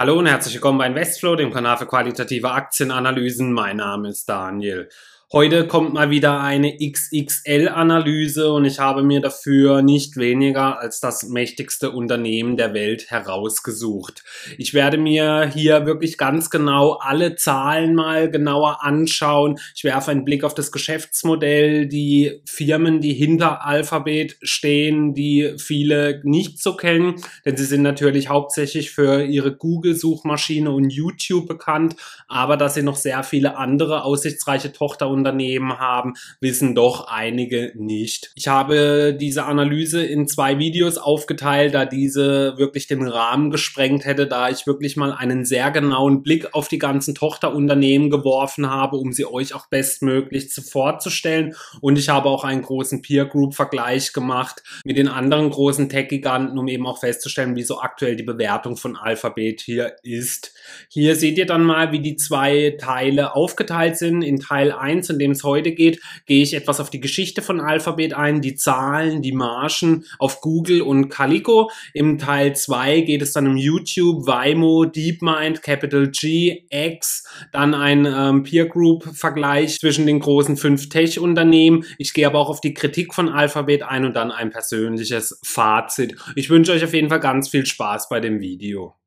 [0.00, 3.52] Hallo und herzlich willkommen bei Investflow, dem Kanal für qualitative Aktienanalysen.
[3.52, 4.88] Mein Name ist Daniel.
[5.32, 11.22] Heute kommt mal wieder eine XXL-Analyse und ich habe mir dafür nicht weniger als das
[11.28, 14.24] mächtigste Unternehmen der Welt herausgesucht.
[14.58, 19.60] Ich werde mir hier wirklich ganz genau alle Zahlen mal genauer anschauen.
[19.76, 26.22] Ich werfe einen Blick auf das Geschäftsmodell, die Firmen, die hinter Alphabet stehen, die viele
[26.24, 31.94] nicht so kennen, denn sie sind natürlich hauptsächlich für ihre Google-Suchmaschine und YouTube bekannt,
[32.26, 38.32] aber dass sie noch sehr viele andere aussichtsreiche Tochter Unternehmen haben, wissen doch einige nicht.
[38.34, 44.26] Ich habe diese Analyse in zwei Videos aufgeteilt, da diese wirklich den Rahmen gesprengt hätte,
[44.26, 49.12] da ich wirklich mal einen sehr genauen Blick auf die ganzen Tochterunternehmen geworfen habe, um
[49.12, 51.54] sie euch auch bestmöglich vorzustellen.
[51.80, 56.58] Und ich habe auch einen großen Peer Group Vergleich gemacht mit den anderen großen Tech-Giganten,
[56.58, 60.54] um eben auch festzustellen, wie so aktuell die Bewertung von Alphabet hier ist.
[60.88, 64.22] Hier seht ihr dann mal, wie die zwei Teile aufgeteilt sind.
[64.22, 67.60] In Teil 1 in dem es heute geht, gehe ich etwas auf die Geschichte von
[67.60, 71.70] Alphabet ein, die Zahlen, die Margen auf Google und Calico.
[71.92, 78.06] Im Teil 2 geht es dann um YouTube, Waymo, DeepMind, Capital G, X, dann ein
[78.06, 81.84] ähm, Peer Group Vergleich zwischen den großen fünf Tech-Unternehmen.
[81.98, 86.16] Ich gehe aber auch auf die Kritik von Alphabet ein und dann ein persönliches Fazit.
[86.36, 88.99] Ich wünsche euch auf jeden Fall ganz viel Spaß bei dem Video.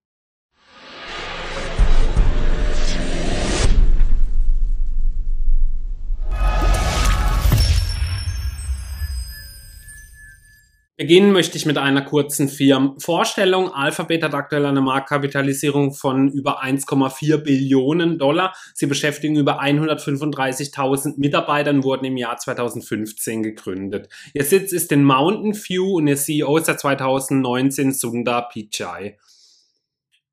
[11.03, 13.73] Beginnen möchte ich mit einer kurzen Firmenvorstellung.
[13.73, 18.55] Alphabet hat aktuell eine Marktkapitalisierung von über 1,4 Billionen Dollar.
[18.73, 24.07] Sie beschäftigen über 135.000 Mitarbeitern, wurden im Jahr 2015 gegründet.
[24.33, 29.17] Ihr Sitz ist in Mountain View und ihr CEO ist seit 2019 Sundar Pichai.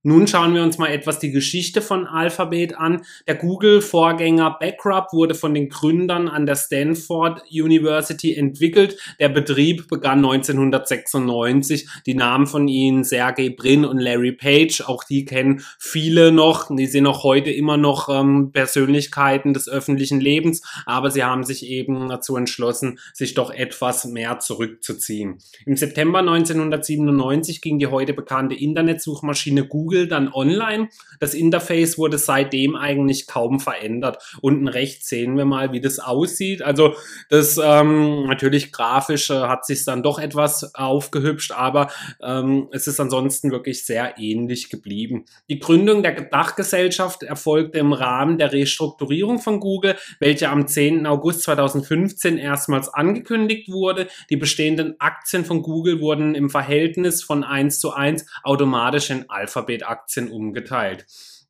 [0.03, 3.03] Nun schauen wir uns mal etwas die Geschichte von Alphabet an.
[3.27, 8.97] Der Google-Vorgänger Backrub wurde von den Gründern an der Stanford University entwickelt.
[9.19, 11.87] Der Betrieb begann 1996.
[12.07, 16.75] Die Namen von ihnen Sergey Brin und Larry Page, auch die kennen viele noch.
[16.75, 21.67] Die sind auch heute immer noch ähm, Persönlichkeiten des öffentlichen Lebens, aber sie haben sich
[21.67, 25.41] eben dazu entschlossen, sich doch etwas mehr zurückzuziehen.
[25.67, 30.89] Im September 1997 ging die heute bekannte Internetsuchmaschine Google Google dann online.
[31.19, 34.23] Das Interface wurde seitdem eigentlich kaum verändert.
[34.41, 36.63] Unten rechts sehen wir mal, wie das aussieht.
[36.63, 36.95] Also
[37.29, 41.91] das ähm, natürlich grafisch äh, hat sich dann doch etwas aufgehübscht, aber
[42.23, 45.25] ähm, es ist ansonsten wirklich sehr ähnlich geblieben.
[45.49, 51.05] Die Gründung der Dachgesellschaft erfolgte im Rahmen der Restrukturierung von Google, welche am 10.
[51.05, 54.07] August 2015 erstmals angekündigt wurde.
[54.31, 59.80] Die bestehenden Aktien von Google wurden im Verhältnis von 1 zu 1 automatisch in Alphabet
[59.81, 61.07] Alphabet-Aktien umgeteilt.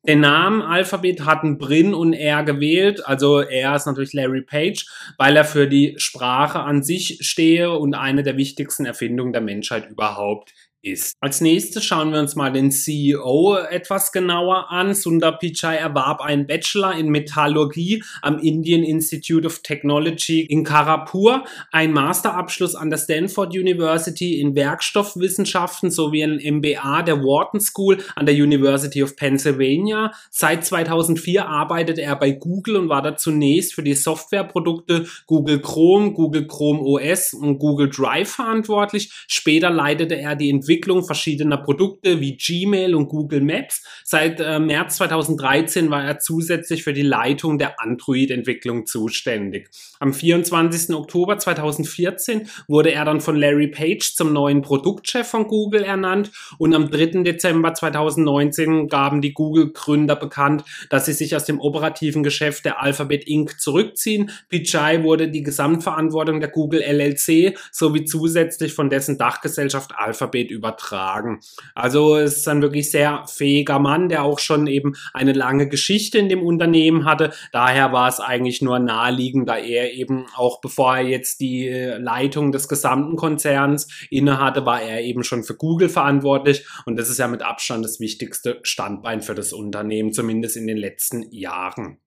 [0.07, 4.85] Den Namen Alphabet hatten Brin und er gewählt, also er ist natürlich Larry Page,
[5.17, 9.89] weil er für die Sprache an sich stehe und eine der wichtigsten Erfindungen der Menschheit
[9.91, 11.15] überhaupt ist.
[11.19, 14.95] Als nächstes schauen wir uns mal den CEO etwas genauer an.
[14.95, 21.93] Sundar Pichai erwarb einen Bachelor in Metallurgie am Indian Institute of Technology in Karapur, einen
[21.93, 28.35] Masterabschluss an der Stanford University in Werkstoffwissenschaften sowie ein MBA der Wharton School an der
[28.35, 30.11] University of Pennsylvania.
[30.31, 36.13] Seit 2004 arbeitet er bei Google und war da zunächst für die Softwareprodukte Google Chrome,
[36.13, 39.11] Google Chrome OS und Google Drive verantwortlich.
[39.27, 43.83] Später leitete er die Entwicklung Entwicklung verschiedener Produkte wie Gmail und Google Maps.
[44.05, 49.69] Seit äh, März 2013 war er zusätzlich für die Leitung der Android-Entwicklung zuständig.
[49.99, 50.95] Am 24.
[50.95, 56.73] Oktober 2014 wurde er dann von Larry Page zum neuen Produktchef von Google ernannt und
[56.73, 57.23] am 3.
[57.23, 63.25] Dezember 2019 gaben die Google-Gründer bekannt, dass sie sich aus dem operativen Geschäft der Alphabet
[63.25, 63.59] Inc.
[63.59, 64.31] zurückziehen.
[64.47, 71.39] Pichai wurde die Gesamtverantwortung der Google LLC sowie zusätzlich von dessen Dachgesellschaft Alphabet übertragen.
[71.73, 76.19] Also es ist ein wirklich sehr fähiger Mann, der auch schon eben eine lange Geschichte
[76.19, 77.33] in dem Unternehmen hatte.
[77.51, 82.51] Daher war es eigentlich nur naheliegend, da er eben auch bevor er jetzt die Leitung
[82.51, 87.27] des gesamten Konzerns innehatte, war er eben schon für Google verantwortlich und das ist ja
[87.27, 91.97] mit Abstand das wichtigste Standbein für das Unternehmen, zumindest in den letzten Jahren.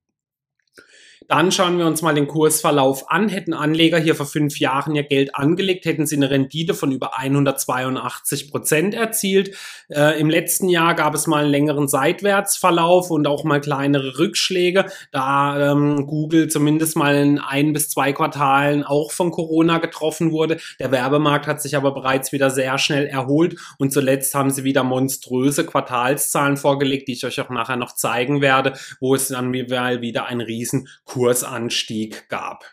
[1.28, 3.28] Dann schauen wir uns mal den Kursverlauf an.
[3.28, 7.18] Hätten Anleger hier vor fünf Jahren ihr Geld angelegt, hätten sie eine Rendite von über
[7.18, 9.56] 182 Prozent erzielt.
[9.88, 14.86] Äh, Im letzten Jahr gab es mal einen längeren Seitwärtsverlauf und auch mal kleinere Rückschläge,
[15.12, 20.58] da ähm, Google zumindest mal in ein bis zwei Quartalen auch von Corona getroffen wurde.
[20.78, 24.84] Der Werbemarkt hat sich aber bereits wieder sehr schnell erholt und zuletzt haben sie wieder
[24.84, 30.26] monströse Quartalszahlen vorgelegt, die ich euch auch nachher noch zeigen werde, wo es dann wieder
[30.26, 32.64] ein riesen Kursanstieg gab.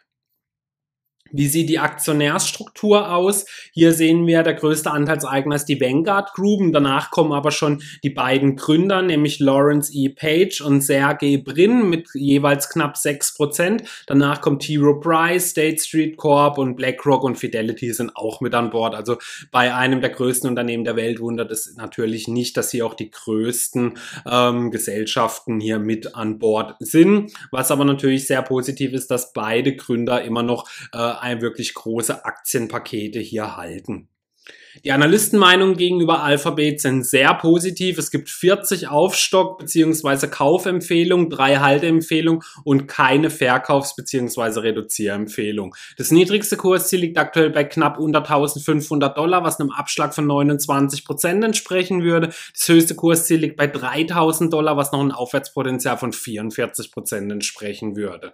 [1.31, 3.45] Wie sieht die Aktionärsstruktur aus?
[3.73, 6.61] Hier sehen wir, der größte Anteilseigner ist die Vanguard Group.
[6.73, 10.09] Danach kommen aber schon die beiden Gründer, nämlich Lawrence E.
[10.09, 13.83] Page und Sergey Brin mit jeweils knapp 6%.
[14.07, 14.77] Danach kommt T.
[14.77, 18.95] Rowe Price, State Street Corp und BlackRock und Fidelity sind auch mit an Bord.
[18.95, 19.17] Also
[19.51, 23.09] bei einem der größten Unternehmen der Welt wundert es natürlich nicht, dass hier auch die
[23.09, 23.97] größten
[24.29, 27.33] ähm, Gesellschaften hier mit an Bord sind.
[27.51, 32.25] Was aber natürlich sehr positiv ist, dass beide Gründer immer noch äh, ein wirklich große
[32.25, 34.09] Aktienpakete hier halten.
[34.85, 37.97] Die Analystenmeinungen gegenüber Alphabet sind sehr positiv.
[37.97, 40.27] Es gibt 40 Aufstock- bzw.
[40.27, 44.61] Kaufempfehlungen, drei Halteempfehlungen und keine Verkaufs- bzw.
[44.61, 45.75] Reduzierempfehlung.
[45.97, 51.03] Das niedrigste Kursziel liegt aktuell bei knapp unter 1500 Dollar, was einem Abschlag von 29
[51.03, 52.27] Prozent entsprechen würde.
[52.53, 57.97] Das höchste Kursziel liegt bei 3000 Dollar, was noch ein Aufwärtspotenzial von 44 Prozent entsprechen
[57.97, 58.33] würde.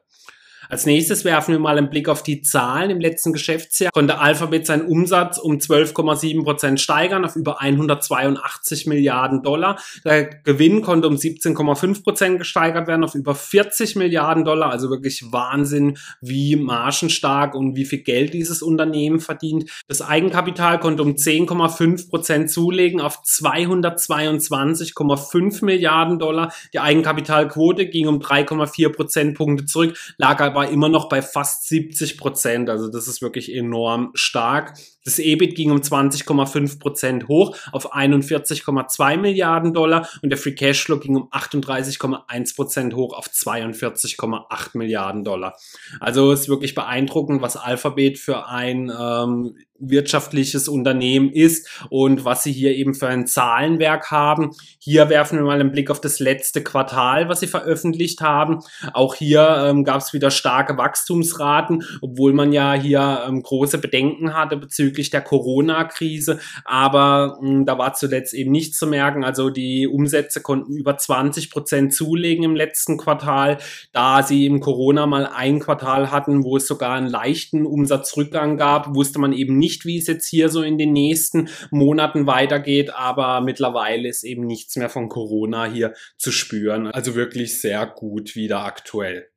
[0.70, 2.90] Als nächstes werfen wir mal einen Blick auf die Zahlen.
[2.90, 9.44] Im letzten Geschäftsjahr konnte Alphabet seinen Umsatz um 12,7 Prozent steigern auf über 182 Milliarden
[9.44, 9.80] Dollar.
[10.04, 14.72] Der Gewinn konnte um 17,5 Prozent gesteigert werden auf über 40 Milliarden Dollar.
[14.72, 19.70] Also wirklich Wahnsinn, wie margenstark und wie viel Geld dieses Unternehmen verdient.
[19.88, 26.52] Das Eigenkapital konnte um 10,5 Prozent zulegen auf 222,5 Milliarden Dollar.
[26.74, 32.18] Die Eigenkapitalquote ging um 3,4 Prozentpunkte zurück, lag aber war immer noch bei fast 70
[32.18, 32.68] Prozent.
[32.72, 34.74] Also das ist wirklich enorm stark.
[35.06, 40.98] Das EBIT ging um 20,5 Prozent hoch auf 41,2 Milliarden Dollar und der Free Cashflow
[40.98, 45.56] ging um 38,1 Prozent hoch auf 42,8 Milliarden Dollar.
[46.00, 52.52] Also ist wirklich beeindruckend, was Alphabet für ein ähm, wirtschaftliches Unternehmen ist und was sie
[52.52, 54.52] hier eben für ein Zahlenwerk haben.
[54.80, 58.60] Hier werfen wir mal einen Blick auf das letzte Quartal, was sie veröffentlicht haben.
[58.94, 64.34] Auch hier ähm, gab es wieder starke Wachstumsraten, obwohl man ja hier ähm, große Bedenken
[64.34, 66.40] hatte bezüglich der Corona-Krise.
[66.66, 69.24] Aber mh, hm, da war zuletzt eben nichts zu merken.
[69.24, 73.58] Also die Umsätze konnten über 20 Prozent zulegen im letzten Quartal,
[73.92, 78.96] da sie im Corona mal ein Quartal hatten, wo es sogar einen leichten Umsatzrückgang gab,
[78.96, 82.92] wusste man eben nicht, nicht, wie es jetzt hier so in den nächsten Monaten weitergeht,
[82.94, 86.88] aber mittlerweile ist eben nichts mehr von Corona hier zu spüren.
[86.88, 89.28] Also wirklich sehr gut wieder aktuell.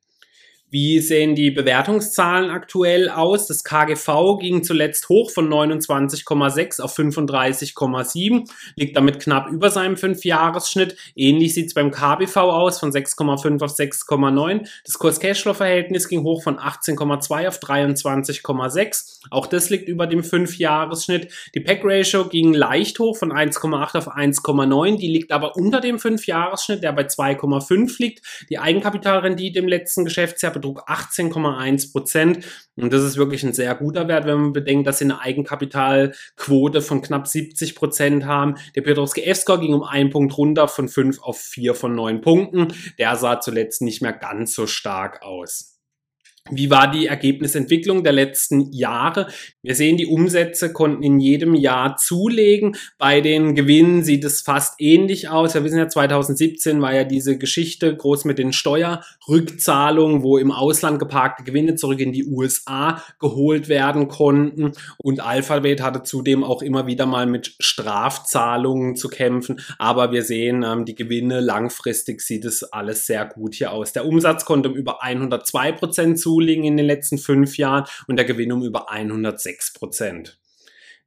[0.72, 3.48] Wie sehen die Bewertungszahlen aktuell aus?
[3.48, 10.96] Das KGV ging zuletzt hoch von 29,6 auf 35,7, liegt damit knapp über seinem 5-Jahres-Schnitt.
[11.16, 14.68] Ähnlich sieht es beim KBV aus, von 6,5 auf 6,9.
[14.84, 19.26] Das Kurs-Cashflow-Verhältnis ging hoch von 18,2 auf 23,6.
[19.30, 21.32] Auch das liegt über dem 5-Jahres-Schnitt.
[21.56, 24.98] Die Pack-Ratio ging leicht hoch von 1,8 auf 1,9.
[24.98, 28.24] Die liegt aber unter dem 5-Jahres-Schnitt, der bei 2,5 liegt.
[28.50, 32.44] Die Eigenkapitalrendite im letzten Geschäftsjahr betrug 18,1 Prozent.
[32.76, 36.82] Und das ist wirklich ein sehr guter Wert, wenn man bedenkt, dass sie eine Eigenkapitalquote
[36.82, 38.56] von knapp 70 Prozent haben.
[38.74, 42.68] Der Piotrowski F-Score ging um einen Punkt runter von 5 auf 4 von 9 Punkten.
[42.98, 45.79] Der sah zuletzt nicht mehr ganz so stark aus.
[46.48, 49.28] Wie war die Ergebnisentwicklung der letzten Jahre?
[49.62, 52.76] Wir sehen, die Umsätze konnten in jedem Jahr zulegen.
[52.98, 55.54] Bei den Gewinnen sieht es fast ähnlich aus.
[55.54, 60.98] Wir wissen ja, 2017 war ja diese Geschichte groß mit den Steuerrückzahlungen, wo im Ausland
[60.98, 64.72] geparkte Gewinne zurück in die USA geholt werden konnten.
[64.96, 69.60] Und Alphabet hatte zudem auch immer wieder mal mit Strafzahlungen zu kämpfen.
[69.78, 73.92] Aber wir sehen, ähm, die Gewinne langfristig sieht es alles sehr gut hier aus.
[73.92, 78.16] Der Umsatz konnte um über 102 Prozent zulegen zulegen in den letzten fünf Jahren und
[78.16, 80.38] der Gewinn um über 106 Prozent.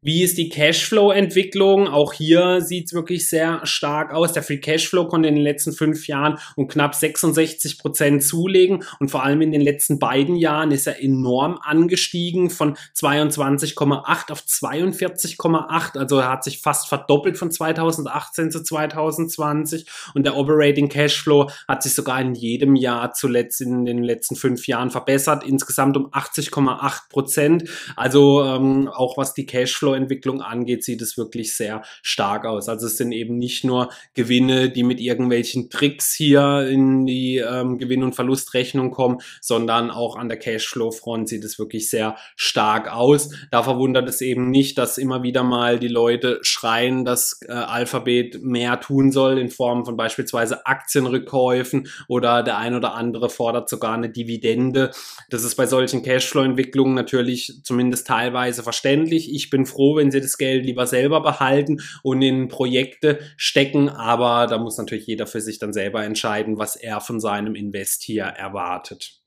[0.05, 1.87] Wie ist die Cashflow-Entwicklung?
[1.87, 4.33] Auch hier sieht es wirklich sehr stark aus.
[4.33, 9.11] Der Free Cashflow konnte in den letzten fünf Jahren um knapp 66 Prozent zulegen und
[9.11, 15.97] vor allem in den letzten beiden Jahren ist er enorm angestiegen von 22,8 auf 42,8.
[15.97, 21.81] Also er hat sich fast verdoppelt von 2018 zu 2020 und der Operating Cashflow hat
[21.81, 27.09] sich sogar in jedem Jahr zuletzt in den letzten fünf Jahren verbessert, insgesamt um 80,8
[27.09, 27.69] Prozent.
[27.95, 32.69] Also ähm, auch was die Cashflow Cashflow-Entwicklung angeht, sieht es wirklich sehr stark aus.
[32.69, 37.77] Also es sind eben nicht nur Gewinne, die mit irgendwelchen Tricks hier in die ähm,
[37.77, 43.29] Gewinn- und Verlustrechnung kommen, sondern auch an der Cashflow-Front sieht es wirklich sehr stark aus.
[43.51, 48.41] Da verwundert es eben nicht, dass immer wieder mal die Leute schreien, dass äh, Alphabet
[48.41, 53.93] mehr tun soll in Form von beispielsweise Aktienrückkäufen oder der ein oder andere fordert sogar
[53.93, 54.91] eine Dividende.
[55.29, 59.33] Das ist bei solchen Cashflow-Entwicklungen natürlich zumindest teilweise verständlich.
[59.33, 64.47] Ich bin froh, wenn sie das Geld lieber selber behalten und in Projekte stecken, aber
[64.47, 68.23] da muss natürlich jeder für sich dann selber entscheiden, was er von seinem Invest hier
[68.23, 69.22] erwartet.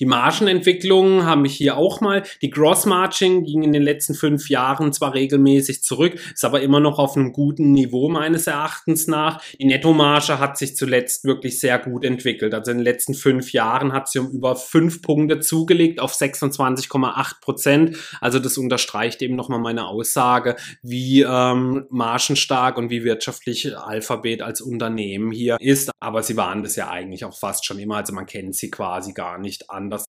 [0.00, 2.24] Die Margenentwicklung haben wir hier auch mal.
[2.40, 6.80] Die Gross Margin ging in den letzten fünf Jahren zwar regelmäßig zurück, ist aber immer
[6.80, 9.40] noch auf einem guten Niveau meines Erachtens nach.
[9.60, 12.54] Die Nettomarge hat sich zuletzt wirklich sehr gut entwickelt.
[12.54, 17.40] Also in den letzten fünf Jahren hat sie um über fünf Punkte zugelegt auf 26,8
[17.40, 17.96] Prozent.
[18.20, 24.60] Also das unterstreicht eben nochmal meine Aussage, wie ähm, margenstark und wie wirtschaftlich Alphabet als
[24.60, 25.92] Unternehmen hier ist.
[26.00, 27.96] Aber sie waren das ja eigentlich auch fast schon immer.
[27.98, 30.06] Also man kennt sie quasi gar nicht nicht anders.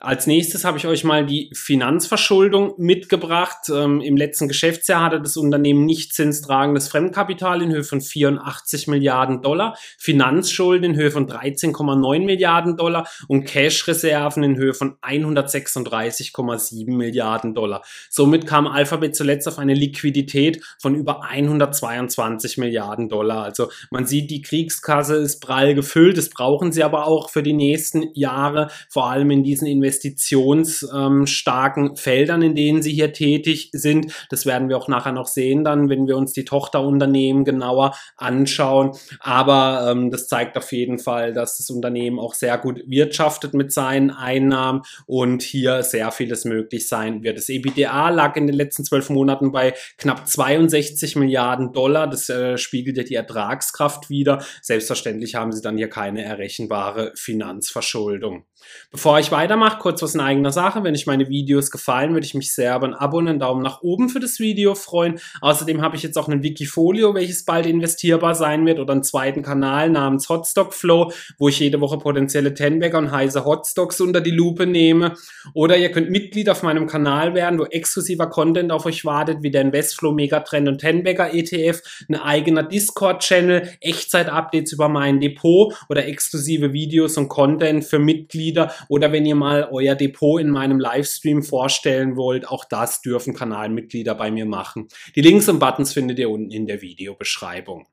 [0.00, 3.68] Als nächstes habe ich euch mal die Finanzverschuldung mitgebracht.
[3.68, 9.42] Ähm, Im letzten Geschäftsjahr hatte das Unternehmen nicht zinstragendes Fremdkapital in Höhe von 84 Milliarden
[9.42, 17.54] Dollar, Finanzschulden in Höhe von 13,9 Milliarden Dollar und Cash-Reserven in Höhe von 136,7 Milliarden
[17.54, 17.82] Dollar.
[18.08, 23.42] Somit kam Alphabet zuletzt auf eine Liquidität von über 122 Milliarden Dollar.
[23.42, 26.18] Also man sieht, die Kriegskasse ist prall gefüllt.
[26.18, 31.96] Das brauchen sie aber auch für die nächsten Jahre, vor allem in diesen Investitionen investitionsstarken
[31.96, 34.12] Feldern, in denen sie hier tätig sind.
[34.30, 38.92] Das werden wir auch nachher noch sehen dann, wenn wir uns die Tochterunternehmen genauer anschauen.
[39.20, 43.72] Aber ähm, das zeigt auf jeden Fall, dass das Unternehmen auch sehr gut wirtschaftet mit
[43.72, 47.38] seinen Einnahmen und hier sehr vieles möglich sein wird.
[47.38, 52.08] Das EBITDA lag in den letzten zwölf Monaten bei knapp 62 Milliarden Dollar.
[52.08, 54.44] Das äh, spiegelt ja die Ertragskraft wieder.
[54.62, 58.44] Selbstverständlich haben sie dann hier keine errechenbare Finanzverschuldung.
[58.90, 60.84] Bevor ich weitermache, kurz was in eigener Sache.
[60.84, 63.62] Wenn euch meine Videos gefallen, würde ich mich sehr über ein Abo und einen Daumen
[63.62, 65.18] nach oben für das Video freuen.
[65.40, 69.42] Außerdem habe ich jetzt auch ein Wikifolio, welches bald investierbar sein wird oder einen zweiten
[69.42, 74.30] Kanal namens Hotstock Flow, wo ich jede Woche potenzielle Tenbagger und heiße Hotstocks unter die
[74.30, 75.14] Lupe nehme.
[75.54, 79.50] Oder ihr könnt Mitglied auf meinem Kanal werden, wo exklusiver Content auf euch wartet, wie
[79.50, 86.72] der Investflow Megatrend und Tenbagger ETF, ein eigener Discord-Channel, Echtzeit-Updates über mein Depot oder exklusive
[86.72, 92.16] Videos und Content für Mitglieder oder wenn ihr mal euer Depot in meinem Livestream vorstellen
[92.16, 94.88] wollt, auch das dürfen Kanalmitglieder bei mir machen.
[95.14, 97.86] Die Links und Buttons findet ihr unten in der Videobeschreibung.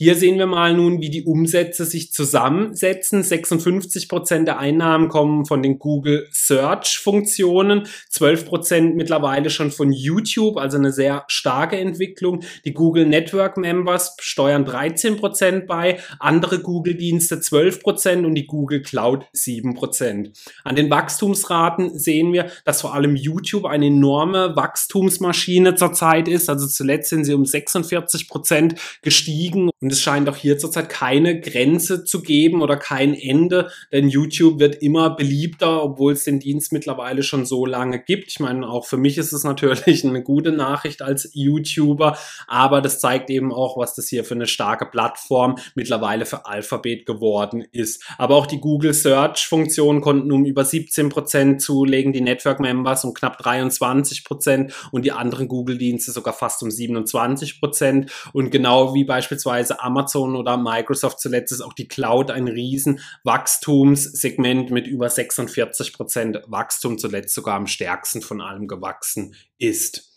[0.00, 3.24] Hier sehen wir mal nun, wie die Umsätze sich zusammensetzen.
[3.24, 9.90] 56 Prozent der Einnahmen kommen von den Google Search Funktionen, 12 Prozent mittlerweile schon von
[9.90, 12.44] YouTube, also eine sehr starke Entwicklung.
[12.64, 18.46] Die Google Network Members steuern 13 Prozent bei, andere Google Dienste 12 Prozent und die
[18.46, 20.30] Google Cloud 7 Prozent.
[20.62, 26.48] An den Wachstumsraten sehen wir, dass vor allem YouTube eine enorme Wachstumsmaschine zurzeit ist.
[26.48, 31.40] Also zuletzt sind sie um 46 Prozent gestiegen und es scheint auch hier zurzeit keine
[31.40, 36.72] Grenze zu geben oder kein Ende, denn YouTube wird immer beliebter, obwohl es den Dienst
[36.72, 38.28] mittlerweile schon so lange gibt.
[38.28, 42.16] Ich meine, auch für mich ist es natürlich eine gute Nachricht als YouTuber,
[42.46, 47.06] aber das zeigt eben auch, was das hier für eine starke Plattform mittlerweile für Alphabet
[47.06, 48.04] geworden ist.
[48.18, 53.04] Aber auch die Google Search Funktion konnten um über 17 Prozent zulegen, die Network Members
[53.04, 58.50] um knapp 23 Prozent und die anderen Google Dienste sogar fast um 27 Prozent und
[58.50, 64.86] genau wie beispielsweise Amazon oder Microsoft zuletzt ist auch die Cloud ein riesen Wachstumssegment mit
[64.86, 70.07] über 46 Prozent Wachstum, zuletzt sogar am stärksten von allem gewachsen ist.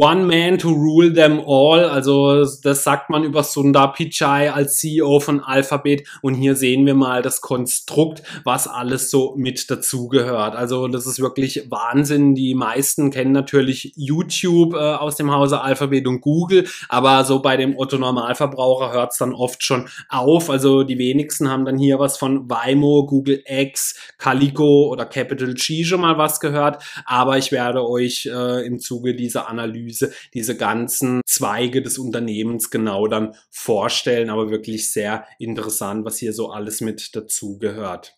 [0.00, 5.18] One Man to Rule Them All, also das sagt man über Sundar Pichai als CEO
[5.18, 10.54] von Alphabet und hier sehen wir mal das Konstrukt, was alles so mit dazugehört.
[10.54, 12.36] Also das ist wirklich Wahnsinn.
[12.36, 17.56] Die meisten kennen natürlich YouTube äh, aus dem Hause Alphabet und Google, aber so bei
[17.56, 20.48] dem Otto Normalverbraucher hört es dann oft schon auf.
[20.48, 25.82] Also die wenigsten haben dann hier was von Waymo, Google X, Calico oder Capital G
[25.82, 30.56] schon mal was gehört, aber ich werde euch äh, im Zuge dieser Analyse Analyse diese
[30.56, 36.80] ganzen Zweige des Unternehmens genau dann vorstellen, aber wirklich sehr interessant, was hier so alles
[36.80, 38.17] mit dazugehört.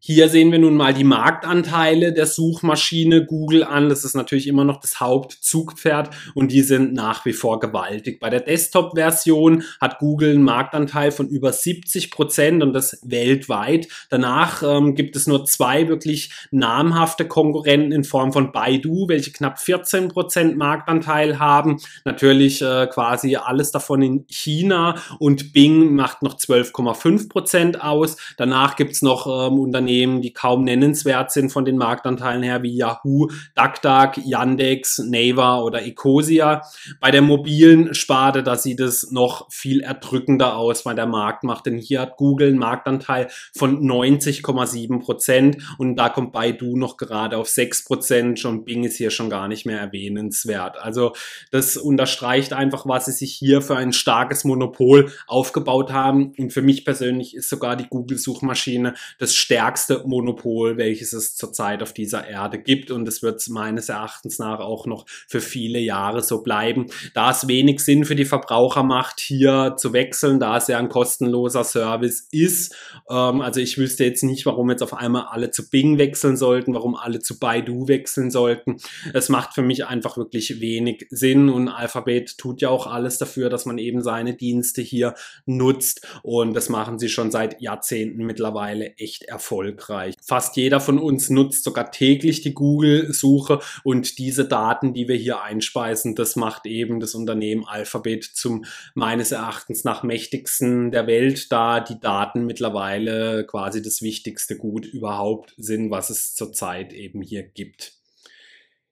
[0.00, 3.88] Hier sehen wir nun mal die Marktanteile der Suchmaschine Google an.
[3.88, 8.20] Das ist natürlich immer noch das Hauptzugpferd und die sind nach wie vor gewaltig.
[8.20, 13.88] Bei der Desktop-Version hat Google einen Marktanteil von über 70 Prozent und das weltweit.
[14.08, 19.58] Danach ähm, gibt es nur zwei wirklich namhafte Konkurrenten in Form von Baidu, welche knapp
[19.58, 21.80] 14 Prozent Marktanteil haben.
[22.04, 28.16] Natürlich äh, quasi alles davon in China und Bing macht noch 12,5 Prozent aus.
[28.36, 32.62] Danach gibt es noch ähm, Unternehmen, Unternehmen, die kaum nennenswert sind von den Marktanteilen her,
[32.62, 36.62] wie Yahoo, DuckDuck, Yandex, Naver oder Ecosia.
[37.00, 41.78] Bei der mobilen Sparte, da sieht es noch viel erdrückender aus bei der Marktmacht, denn
[41.78, 47.48] hier hat Google einen Marktanteil von 90,7 Prozent und da kommt Baidu noch gerade auf
[47.48, 50.76] 6 Prozent und Bing ist hier schon gar nicht mehr erwähnenswert.
[50.78, 51.14] Also
[51.50, 56.62] das unterstreicht einfach, was sie sich hier für ein starkes Monopol aufgebaut haben und für
[56.62, 62.26] mich persönlich ist sogar die Google-Suchmaschine das stärkste stärkste Monopol, welches es zurzeit auf dieser
[62.26, 62.90] Erde gibt.
[62.90, 66.86] Und es wird meines Erachtens nach auch noch für viele Jahre so bleiben.
[67.14, 70.88] Da es wenig Sinn für die Verbraucher macht, hier zu wechseln, da es ja ein
[70.88, 72.74] kostenloser Service ist.
[73.08, 76.74] Ähm, also ich wüsste jetzt nicht, warum jetzt auf einmal alle zu Bing wechseln sollten,
[76.74, 78.76] warum alle zu Baidu wechseln sollten.
[79.14, 83.50] Es macht für mich einfach wirklich wenig Sinn und Alphabet tut ja auch alles dafür,
[83.50, 85.14] dass man eben seine Dienste hier
[85.46, 90.14] nutzt und das machen sie schon seit Jahrzehnten mittlerweile echt erfolgreich erfolgreich.
[90.22, 95.42] Fast jeder von uns nutzt sogar täglich die Google-Suche und diese Daten, die wir hier
[95.42, 101.80] einspeisen, das macht eben das Unternehmen Alphabet zum meines Erachtens nach mächtigsten der Welt, da
[101.80, 107.97] die Daten mittlerweile quasi das wichtigste Gut überhaupt sind, was es zurzeit eben hier gibt.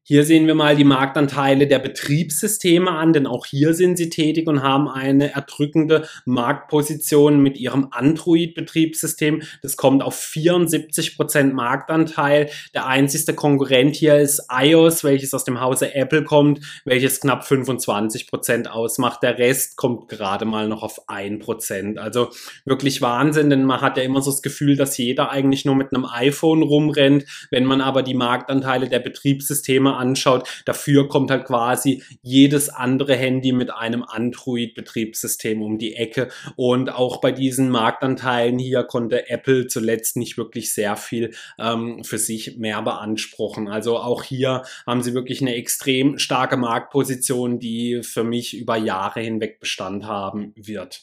[0.08, 4.46] Hier sehen wir mal die Marktanteile der Betriebssysteme an, denn auch hier sind sie tätig
[4.46, 9.42] und haben eine erdrückende Marktposition mit ihrem Android-Betriebssystem.
[9.62, 12.50] Das kommt auf 74 Prozent Marktanteil.
[12.72, 18.28] Der einzigste Konkurrent hier ist iOS, welches aus dem Hause Apple kommt, welches knapp 25
[18.28, 19.24] Prozent ausmacht.
[19.24, 21.98] Der Rest kommt gerade mal noch auf 1%.
[21.98, 22.28] Also
[22.64, 25.92] wirklich Wahnsinn, denn man hat ja immer so das Gefühl, dass jeder eigentlich nur mit
[25.92, 27.24] einem iPhone rumrennt.
[27.50, 33.52] Wenn man aber die Marktanteile der Betriebssysteme anschaut, dafür kommt halt quasi jedes andere Handy
[33.52, 36.28] mit einem Android-Betriebssystem um die Ecke.
[36.56, 42.18] Und auch bei diesen Marktanteilen hier konnte Apple zuletzt nicht wirklich sehr viel ähm, für
[42.18, 43.68] sich mehr beanspruchen.
[43.68, 49.20] Also auch hier haben sie wirklich eine extrem starke Marktposition, die für mich über Jahre
[49.20, 51.02] hinweg Bestand haben wird.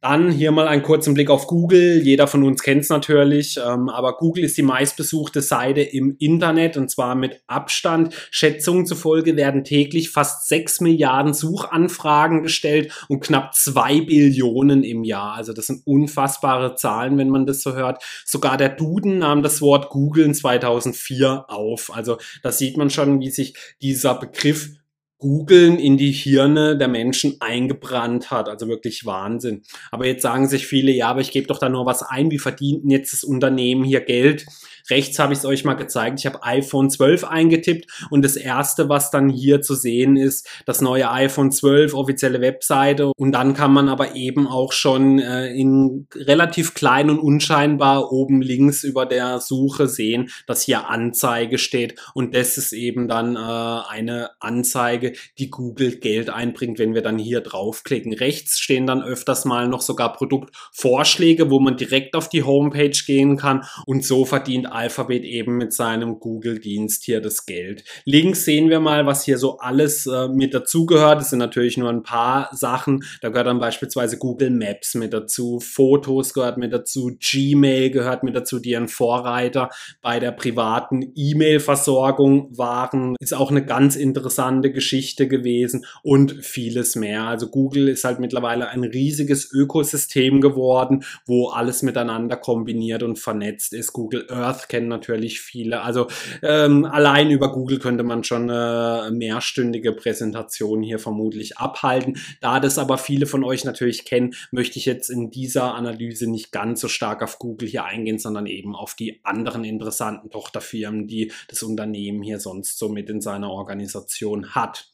[0.00, 2.00] Dann hier mal einen kurzen Blick auf Google.
[2.00, 6.76] Jeder von uns kennt es natürlich, ähm, aber Google ist die meistbesuchte Seite im Internet
[6.76, 8.14] und zwar mit Abstand.
[8.30, 15.34] Schätzungen zufolge werden täglich fast 6 Milliarden Suchanfragen gestellt und knapp 2 Billionen im Jahr.
[15.34, 18.00] Also das sind unfassbare Zahlen, wenn man das so hört.
[18.24, 21.92] Sogar der Duden nahm das Wort Google in 2004 auf.
[21.92, 24.70] Also da sieht man schon, wie sich dieser Begriff
[25.18, 28.48] Googeln in die Hirne der Menschen eingebrannt hat.
[28.48, 29.62] Also wirklich Wahnsinn.
[29.90, 32.30] Aber jetzt sagen sich viele, ja, aber ich gebe doch da nur was ein.
[32.30, 34.46] Wie verdient jetzt das Unternehmen hier Geld?
[34.90, 36.18] Rechts habe ich es euch mal gezeigt.
[36.20, 40.80] Ich habe iPhone 12 eingetippt und das erste, was dann hier zu sehen ist, das
[40.80, 43.12] neue iPhone 12, offizielle Webseite.
[43.16, 48.40] Und dann kann man aber eben auch schon äh, in relativ klein und unscheinbar oben
[48.40, 51.94] links über der Suche sehen, dass hier Anzeige steht.
[52.14, 57.18] Und das ist eben dann äh, eine Anzeige, die Google Geld einbringt, wenn wir dann
[57.18, 58.12] hier draufklicken.
[58.12, 63.36] Rechts stehen dann öfters mal noch sogar Produktvorschläge, wo man direkt auf die Homepage gehen
[63.36, 67.82] kann und so verdient Alphabet eben mit seinem Google-Dienst hier das Geld.
[68.04, 71.20] Links sehen wir mal, was hier so alles äh, mit dazugehört.
[71.20, 73.02] Das sind natürlich nur ein paar Sachen.
[73.20, 78.36] Da gehört dann beispielsweise Google Maps mit dazu, Fotos gehört mit dazu, Gmail gehört mit
[78.36, 83.16] dazu, die ein Vorreiter bei der privaten E-Mail-Versorgung waren.
[83.18, 87.24] Ist auch eine ganz interessante Geschichte gewesen und vieles mehr.
[87.24, 93.72] Also Google ist halt mittlerweile ein riesiges Ökosystem geworden, wo alles miteinander kombiniert und vernetzt
[93.72, 93.92] ist.
[93.92, 95.82] Google Earth kennen natürlich viele.
[95.82, 96.08] Also
[96.42, 102.18] ähm, allein über Google könnte man schon eine mehrstündige Präsentation hier vermutlich abhalten.
[102.40, 106.52] Da das aber viele von euch natürlich kennen, möchte ich jetzt in dieser Analyse nicht
[106.52, 111.32] ganz so stark auf Google hier eingehen, sondern eben auf die anderen interessanten Tochterfirmen, die
[111.48, 114.88] das Unternehmen hier sonst so mit in seiner Organisation hat.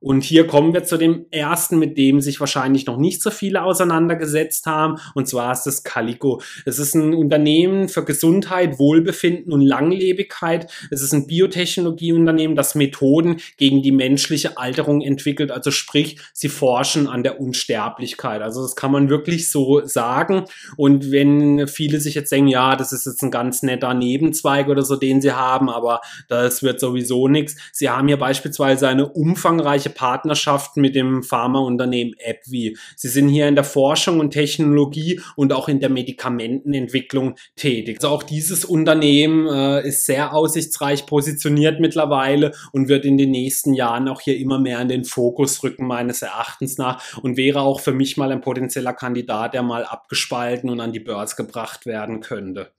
[0.00, 3.62] Und hier kommen wir zu dem ersten, mit dem sich wahrscheinlich noch nicht so viele
[3.62, 4.96] auseinandergesetzt haben.
[5.14, 6.40] Und zwar ist das Calico.
[6.64, 10.70] Es ist ein Unternehmen für Gesundheit, Wohlbefinden und Langlebigkeit.
[10.90, 15.50] Es ist ein Biotechnologieunternehmen, das Methoden gegen die menschliche Alterung entwickelt.
[15.50, 18.42] Also sprich, sie forschen an der Unsterblichkeit.
[18.42, 20.44] Also das kann man wirklich so sagen.
[20.76, 24.82] Und wenn viele sich jetzt denken, ja, das ist jetzt ein ganz netter Nebenzweig oder
[24.82, 27.56] so, den sie haben, aber das wird sowieso nichts.
[27.72, 32.76] Sie haben hier beispielsweise eine umfangreiche erfolgreiche Partnerschaft mit dem Pharmaunternehmen AbbVie.
[32.96, 37.98] Sie sind hier in der Forschung und Technologie und auch in der Medikamentenentwicklung tätig.
[38.00, 43.74] Also auch dieses Unternehmen äh, ist sehr aussichtsreich positioniert mittlerweile und wird in den nächsten
[43.74, 47.80] Jahren auch hier immer mehr in den Fokus rücken, meines Erachtens nach, und wäre auch
[47.80, 52.20] für mich mal ein potenzieller Kandidat, der mal abgespalten und an die Börse gebracht werden
[52.20, 52.70] könnte.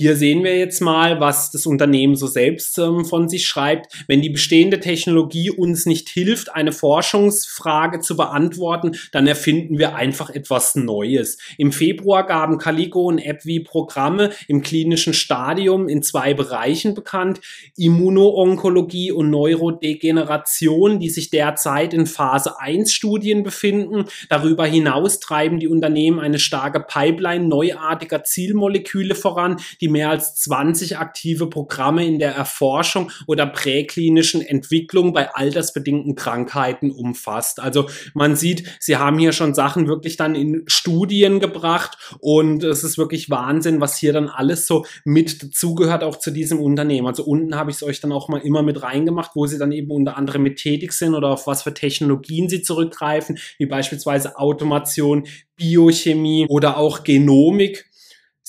[0.00, 4.04] Hier sehen wir jetzt mal, was das Unternehmen so selbst ähm, von sich schreibt.
[4.06, 10.30] Wenn die bestehende Technologie uns nicht hilft, eine Forschungsfrage zu beantworten, dann erfinden wir einfach
[10.30, 11.38] etwas Neues.
[11.56, 17.40] Im Februar gaben Calico und AbbVie Programme im klinischen Stadium in zwei Bereichen bekannt.
[17.76, 24.04] Immunoonkologie und Neurodegeneration, die sich derzeit in Phase 1 Studien befinden.
[24.28, 30.34] Darüber hinaus treiben die Unternehmen eine starke Pipeline neuartiger Zielmoleküle voran, die die mehr als
[30.36, 37.58] 20 aktive Programme in der Erforschung oder präklinischen Entwicklung bei altersbedingten Krankheiten umfasst.
[37.60, 42.84] Also man sieht, sie haben hier schon Sachen wirklich dann in Studien gebracht und es
[42.84, 47.06] ist wirklich Wahnsinn, was hier dann alles so mit dazugehört, auch zu diesem Unternehmen.
[47.06, 49.72] Also unten habe ich es euch dann auch mal immer mit reingemacht, wo sie dann
[49.72, 54.36] eben unter anderem mit tätig sind oder auf was für Technologien sie zurückgreifen, wie beispielsweise
[54.38, 55.24] Automation,
[55.58, 57.87] Biochemie oder auch Genomik.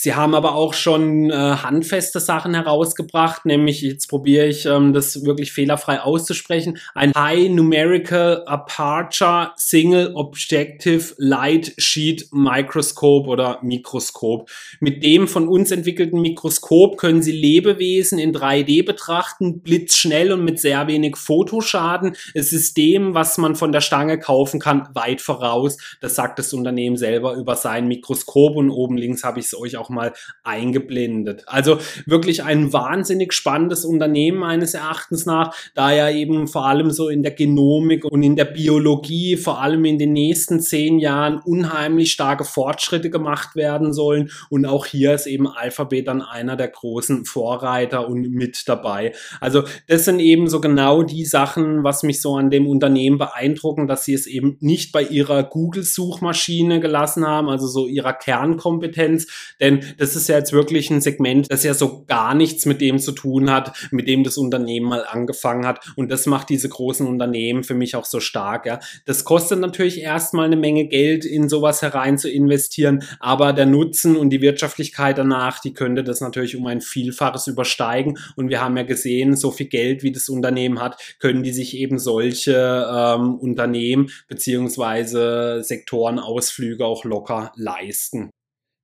[0.02, 5.26] Sie haben aber auch schon äh, handfeste Sachen herausgebracht, nämlich jetzt probiere ich ähm, das
[5.26, 14.50] wirklich fehlerfrei auszusprechen, ein High Numerical Aperture Single Objective Light Sheet Microscope oder Mikroskop.
[14.80, 20.62] Mit dem von uns entwickelten Mikroskop können Sie Lebewesen in 3D betrachten, blitzschnell und mit
[20.62, 22.16] sehr wenig Fotoschaden.
[22.34, 25.76] Es ist dem, was man von der Stange kaufen kann, weit voraus.
[26.00, 29.76] Das sagt das Unternehmen selber über sein Mikroskop und oben links habe ich es euch
[29.76, 31.44] auch mal eingeblendet.
[31.48, 37.10] Also wirklich ein wahnsinnig spannendes Unternehmen meines Erachtens nach, da ja eben vor allem so
[37.10, 42.12] in der Genomik und in der Biologie, vor allem in den nächsten zehn Jahren unheimlich
[42.12, 44.32] starke Fortschritte gemacht werden sollen.
[44.50, 49.14] Und auch hier ist eben Alphabet dann einer der großen Vorreiter und mit dabei.
[49.40, 53.88] Also das sind eben so genau die Sachen, was mich so an dem Unternehmen beeindrucken,
[53.88, 59.28] dass sie es eben nicht bei ihrer Google-Suchmaschine gelassen haben, also so ihrer Kernkompetenz,
[59.60, 63.00] denn das ist ja jetzt wirklich ein Segment, das ja so gar nichts mit dem
[63.00, 65.80] zu tun hat, mit dem das Unternehmen mal angefangen hat.
[65.96, 68.66] Und das macht diese großen Unternehmen für mich auch so stark.
[68.66, 68.80] Ja.
[69.06, 74.16] Das kostet natürlich erstmal eine Menge Geld, in sowas herein zu investieren, aber der Nutzen
[74.16, 78.18] und die Wirtschaftlichkeit danach, die könnte das natürlich um ein Vielfaches übersteigen.
[78.36, 81.76] Und wir haben ja gesehen, so viel Geld, wie das Unternehmen hat, können die sich
[81.78, 88.32] eben solche ähm, Unternehmen beziehungsweise Sektorenausflüge auch locker leisten.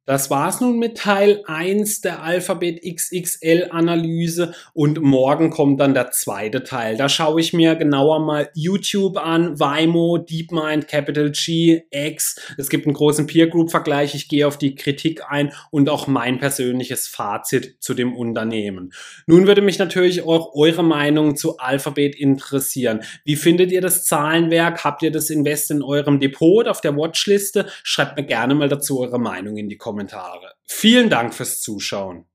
[0.08, 6.12] Das war's nun mit Teil 1 der Alphabet XXL Analyse und morgen kommt dann der
[6.12, 6.96] zweite Teil.
[6.96, 12.40] Da schaue ich mir genauer mal YouTube an, Waymo, DeepMind, Capital G, X.
[12.56, 14.14] Es gibt einen großen Peer Group Vergleich.
[14.14, 18.94] Ich gehe auf die Kritik ein und auch mein persönliches Fazit zu dem Unternehmen.
[19.26, 23.00] Nun würde mich natürlich auch eure Meinung zu Alphabet interessieren.
[23.24, 24.84] Wie findet ihr das Zahlenwerk?
[24.84, 27.66] Habt ihr das Invest in eurem Depot auf der Watchliste?
[27.82, 29.95] Schreibt mir gerne mal dazu eure Meinung in die Kommentare.
[29.96, 30.56] Kommentare.
[30.68, 32.26] Vielen Dank fürs Zuschauen.